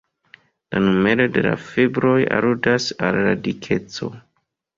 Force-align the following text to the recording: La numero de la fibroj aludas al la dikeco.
La 0.75 0.79
numero 0.85 1.27
de 1.35 1.43
la 1.47 1.51
fibroj 1.65 2.15
aludas 2.39 2.89
al 3.09 3.19
la 3.27 3.37
dikeco. 3.49 4.11